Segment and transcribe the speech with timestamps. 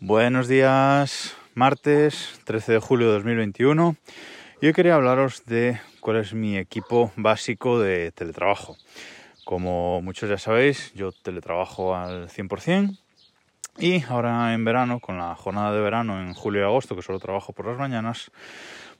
[0.00, 3.96] Buenos días, martes 13 de julio de 2021.
[4.60, 8.76] Y hoy quería hablaros de cuál es mi equipo básico de teletrabajo.
[9.46, 12.98] Como muchos ya sabéis, yo teletrabajo al 100%
[13.78, 17.18] y ahora en verano, con la jornada de verano en julio y agosto, que solo
[17.18, 18.30] trabajo por las mañanas,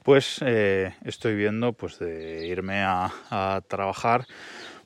[0.02, 4.26] pues eh, estoy viendo pues de irme a trabajar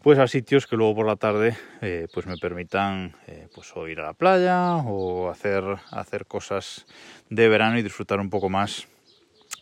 [0.02, 3.86] pues a sitios que luego por la tarde eh, pues me permitan eh, pues o
[3.86, 6.86] ir a la playa o hacer, hacer cosas
[7.28, 8.88] de verano y disfrutar un poco más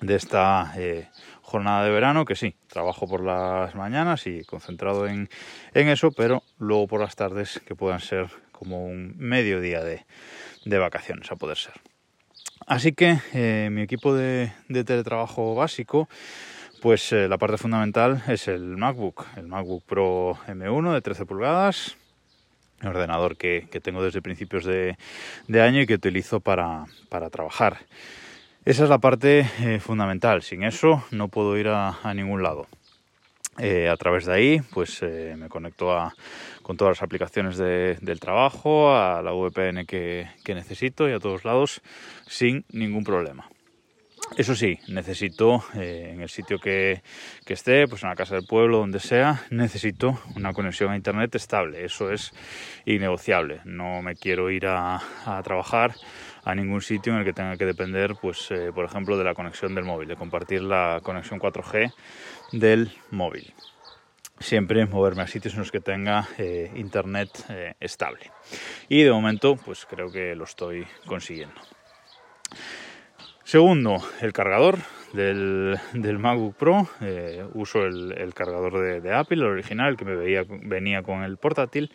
[0.01, 1.09] de esta eh,
[1.43, 5.29] jornada de verano que sí, trabajo por las mañanas y concentrado en,
[5.75, 10.07] en, eso, pero luego por las tardes que puedan ser como un mediodía de,
[10.65, 11.75] de vacaciones a poder ser.
[12.67, 13.19] Así que
[13.71, 16.09] mi equipo de teletrabajo básico
[16.81, 21.97] pues eh, la parte fundamental es el MacBook, el MacBook Pro M1 de 13 pulgadas,
[22.81, 24.97] el ordenador que, tengo desde principios de,
[25.61, 27.79] año y que utilizo para, para trabajar.
[28.65, 32.67] Esa es la parte eh, fundamental, sin eso no puedo ir a, ningún lado.
[33.59, 36.13] Eh, a través de ahí, pues me conecto
[36.63, 41.45] con todas las aplicaciones de, del trabajo, a la VPN que necesito y a todos
[41.45, 41.81] lados
[42.27, 43.49] sin ningún problema.
[44.37, 47.03] Eso sí, necesito eh, en el sitio que,
[47.47, 51.85] esté, pues en la casa del pueblo, donde sea, necesito una conexión a internet estable.
[51.85, 52.33] Eso es
[52.85, 53.61] innegociable.
[53.65, 55.01] No me quiero ir a,
[55.43, 55.95] trabajar
[56.45, 59.35] a ningún sitio en el que tenga que depender, pues, eh, por ejemplo, de la
[59.35, 61.93] conexión del móvil, de compartir la conexión 4G
[62.53, 63.55] del móvil.
[64.39, 67.31] Siempre moverme a sitios en los que tenga eh, internet
[67.81, 68.31] estable.
[68.89, 71.61] Y de momento, pues creo que lo estoy consiguiendo.
[73.49, 74.77] Segundo, el cargador
[75.15, 76.87] del, del MacBook Pro.
[77.01, 81.91] Eh, uso el, cargador de, Apple, el original, que me veía, venía con el portátil.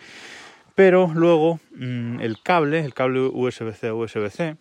[0.73, 4.57] Pero luego mmm, el cable, el cable USB-C a USB-C,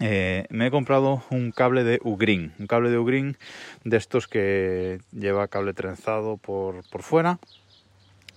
[0.00, 3.38] eh, me he comprado un cable de Ugreen, un cable de Ugreen
[3.84, 7.38] de estos que lleva cable trenzado por, por fuera,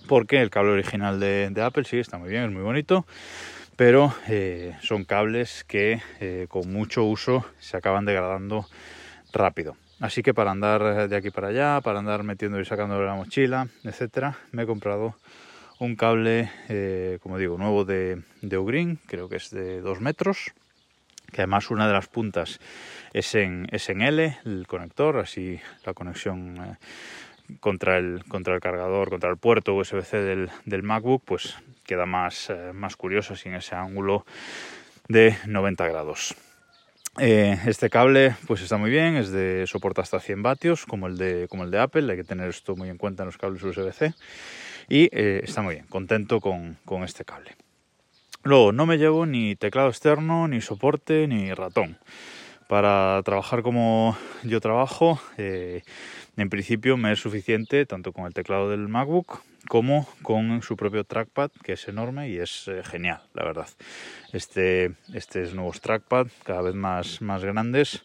[0.06, 3.04] porque el cable original de Apple sí está muy bien, es muy bonito,
[3.78, 8.66] pero eh, son cables que eh, con mucho uso se acaban degradando
[9.32, 9.76] rápido.
[10.00, 13.68] Así que para andar de aquí para allá, para andar metiendo y sacando la mochila,
[13.84, 15.14] etcétera, me he comprado
[15.78, 20.50] un cable, eh, como digo, nuevo de, de Ugreen, creo que es de 2 metros,
[21.30, 22.58] que además una de las puntas
[23.12, 26.76] es en, es en L, el conector, así la conexión
[27.60, 32.50] contra, el, contra el cargador, contra el puerto USB-C del, del MacBook, pues queda más,
[32.50, 34.24] eh, más curioso sin ese ángulo
[35.08, 36.34] de 90 grados.
[37.18, 41.16] Eh, este cable pues está muy bien, es de soporta hasta 100 vatios como el
[41.16, 43.62] de, como el de Apple, hay que tener esto muy en cuenta en los cables
[43.62, 44.12] USB-C
[44.88, 47.56] y eh, está muy bien, contento con, con este cable.
[48.44, 51.98] Luego, no me llevo ni teclado externo, ni soporte, ni ratón.
[52.68, 55.20] Para trabajar como yo trabajo,
[56.38, 61.04] en principio me es suficiente tanto con el teclado del MacBook como con su propio
[61.04, 63.68] trackpad, que es enorme y es eh, genial, la verdad.
[64.32, 68.04] Este, estos nuevos trackpad, cada vez más, más grandes,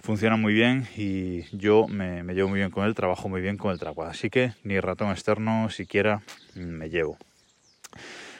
[0.00, 3.56] funcionan muy bien y yo me, me llevo muy bien con él, trabajo muy bien
[3.56, 4.10] con el trackpad.
[4.10, 6.22] Así que ni ratón externo siquiera
[6.54, 7.16] me llevo.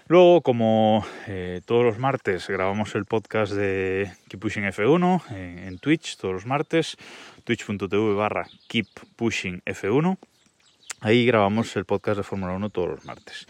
[0.09, 6.17] Luego, como eh, todos los martes grabamos el podcast de Keep Pushing F1 en, Twitch,
[6.17, 6.97] todos los martes,
[7.45, 10.19] twitch.tv barra Keep Pushing F1.
[11.01, 13.47] Ahí grabamos el podcast de Fórmula 1 todos los martes.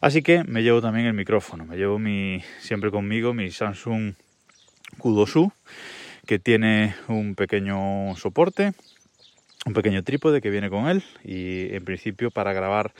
[0.00, 4.14] Así que me llevo también el micrófono, me llevo mi, siempre conmigo mi Samsung
[4.98, 5.52] Q2U,
[6.26, 8.72] que tiene un pequeño soporte,
[9.64, 12.92] un pequeño trípode que viene con él y en principio para grabar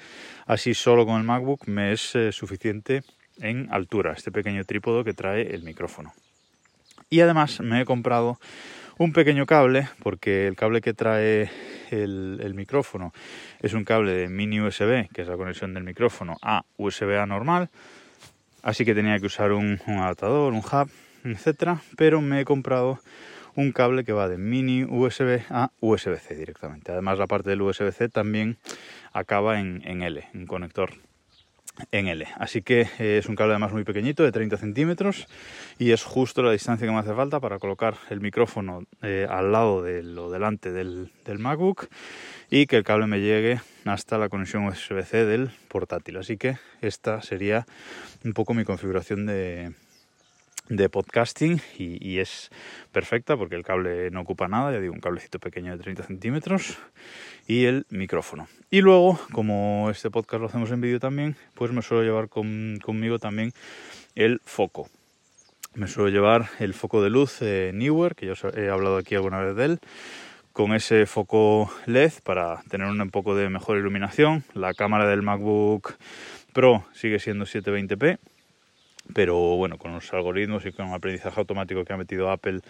[0.47, 3.03] así solo con el MacBook me es eh, suficiente
[3.41, 6.13] en altura este pequeño trípode que trae el micrófono.
[7.11, 8.39] Y además me he comprado
[8.99, 11.51] un pequeño cable porque el cable que trae
[11.91, 13.13] el, micrófono
[13.61, 17.27] es un cable de mini USB que es la conexión del micrófono a USB A
[17.27, 17.71] normal.
[18.63, 20.91] Así que tenía que usar un, un adaptador un hub
[21.25, 23.01] etcétera pero me he comprado
[23.55, 26.93] un cable que va de mini USB a USB-C directamente.
[26.93, 28.57] Además, la parte del USB-C también
[29.13, 30.93] acaba en, en, L, en conector
[31.91, 32.27] en L.
[32.37, 35.27] Así que eh, es un cable además muy pequeñito, de 30 centímetros,
[35.79, 39.53] y es justo la distancia que me hace falta para colocar el micrófono eh, al
[39.53, 41.89] lado de lo delante del, del MacBook
[42.51, 46.19] y que el cable me llegue hasta la conexión USB-C del portátil.
[46.19, 47.67] Así que esta sería
[48.25, 49.73] un poco mi configuración de,
[50.69, 52.51] de podcasting y, es
[52.93, 56.79] perfecta porque el cable no ocupa nada, ya digo, un cablecito pequeño de 30 centímetros
[57.47, 58.49] y el micrófono.
[58.71, 62.79] Y luego, como este podcast lo hacemos en vídeo también, pues me suelo llevar con,
[62.83, 63.53] conmigo también
[64.15, 64.89] el foco.
[65.75, 69.57] me suelo llevar el foco de luz Newer, que yo he hablado aquí alguna vez
[69.57, 69.81] de él,
[70.53, 74.45] con ese foco LED para tener un poco de mejor iluminación.
[74.55, 75.95] La cámara del MacBook
[76.53, 78.19] Pro sigue siendo 720p,
[79.15, 82.61] pero bueno, con los algoritmos y con el aprendizaje automático que ha metido Apple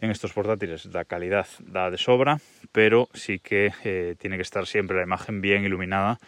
[0.00, 2.40] en estos portátiles, la calidad da de sobra,
[2.72, 6.18] pero sí que eh, tiene que estar siempre la imagen bien iluminada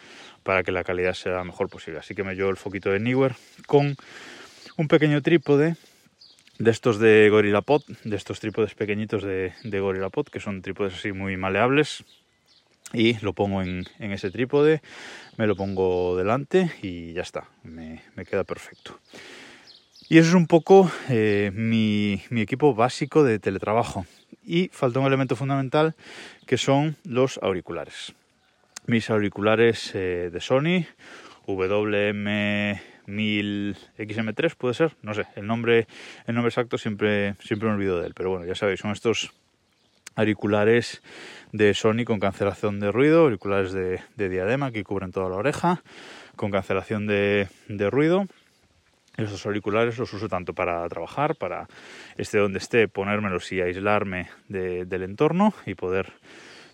[0.42, 2.00] para que la calidad sea la mejor posible.
[2.00, 3.34] Así que me llevo el foquito de Newer
[3.66, 3.96] con
[4.76, 5.76] un pequeño trípode
[6.58, 11.12] de estos de GorillaPod, de estos trípodes pequeñitos de, de GorillaPod, que son trípodes así
[11.12, 12.04] muy maleables.
[12.92, 14.82] Y lo pongo en, ese trípode,
[15.36, 18.98] me lo pongo delante y ya está, me, queda perfecto.
[20.10, 24.06] Y eso es un poco eh, mi, equipo básico de teletrabajo.
[24.44, 25.94] Y falta un elemento fundamental
[26.48, 28.12] que son los auriculares.
[28.86, 30.84] Mis auriculares eh, de Sony,
[31.46, 35.86] WM 1000 XM3 puede ser, no sé, el nombre,
[36.26, 39.30] el nombre exacto siempre, siempre me olvido de él, pero bueno, ya sabéis, son estos
[40.16, 41.02] auriculares
[41.52, 45.82] de Sony con cancelación de ruido, auriculares de, diadema que cubren toda la oreja,
[46.34, 47.48] con cancelación de,
[47.90, 48.26] ruido.
[49.16, 51.68] Estos auriculares los uso tanto para trabajar, para
[52.16, 56.12] esté donde esté, ponérmelos y aislarme del entorno y poder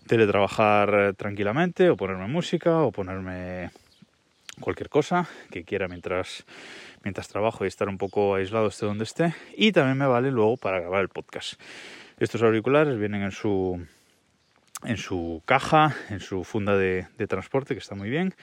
[0.07, 3.71] teletrabajar tranquilamente o ponerme música o ponerme
[4.59, 6.45] cualquier cosa que quiera mientras,
[7.03, 9.35] mientras trabajo y estar un poco aislado esté donde esté.
[9.55, 11.59] Y también me vale luego para grabar el podcast.
[12.19, 13.85] Estos auriculares vienen en su,
[14.83, 18.35] en su caja, en su funda de, transporte, que está muy bien,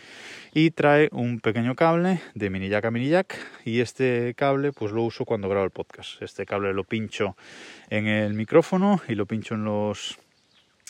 [0.53, 4.93] y trae un pequeño cable de mini jack a mini jack, y este cable pues
[4.93, 6.21] lo uso cuando grabo el podcast.
[6.23, 7.37] Este cable lo pincho
[7.91, 10.19] en el micrófono y lo pincho en los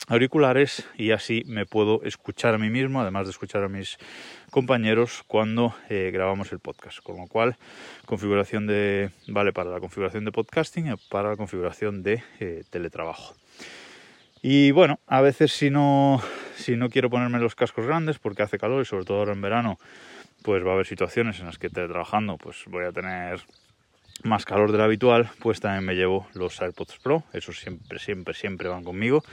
[0.08, 3.96] auriculares y así me puedo escuchar a mí mismo, además de escuchar a mis
[4.50, 7.00] compañeros cuando eh, grabamos el podcast.
[7.00, 7.56] Con lo cual,
[8.06, 13.34] configuración de vale para la configuración de podcasting y para la configuración de eh, teletrabajo.
[14.46, 16.20] Y bueno, a veces si no,
[16.54, 19.40] si no quiero ponerme los cascos grandes porque hace calor y sobre todo ahora en
[19.40, 19.78] verano,
[20.42, 23.40] pues va a haber situaciones en las que teletrabajando pues voy a tener
[24.22, 28.68] más calor del habitual, pues también me llevo los AirPods Pro, esos siempre, siempre, siempre
[28.68, 29.24] van conmigo.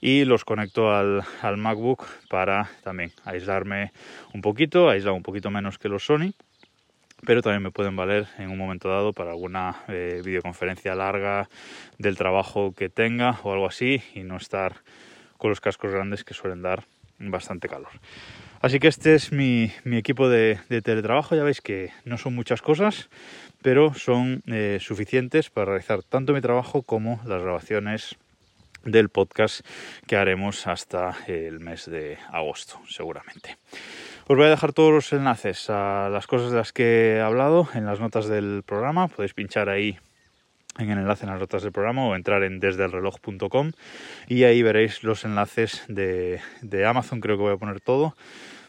[0.00, 1.22] Y los conecto al,
[1.58, 3.92] MacBook para también aislarme
[4.32, 6.32] un poquito, aislar un poquito menos que los Sony,
[7.26, 11.48] pero también me pueden valer en un momento dado para alguna eh, videoconferencia larga
[11.98, 14.76] del trabajo que tenga o algo así y no estar
[15.38, 16.84] con los cascos grandes que suelen dar
[17.18, 17.90] bastante calor.
[18.60, 21.36] Así que este es mi, equipo de, teletrabajo.
[21.36, 23.10] Ya veis que no son muchas cosas,
[23.62, 28.16] pero son eh, suficientes para realizar tanto mi trabajo como las grabaciones
[28.84, 29.66] del podcast
[30.06, 33.56] que haremos hasta el mes de agosto, seguramente.
[34.26, 37.68] Os voy a dejar todos los enlaces a las cosas de las que he hablado
[37.74, 39.08] en las notas del programa.
[39.08, 39.98] Podéis pinchar ahí
[40.78, 43.72] en el enlace en las notas del programa o entrar en desdelreloj.com
[44.26, 48.16] y ahí veréis los enlaces de, de Amazon, creo que voy a poner todo,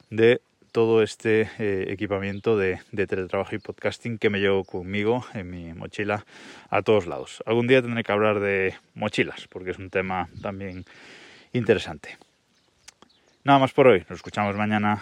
[0.09, 0.41] de
[0.73, 6.25] todo este eh, equipamiento de, teletrabajo y podcasting que me llevo conmigo en mi mochila
[6.69, 7.41] a todos lados.
[7.45, 10.83] Algún día tendré que hablar de mochilas porque es un tema también
[11.53, 12.17] interesante.
[13.45, 15.01] Nada más por hoy, nos escuchamos mañana.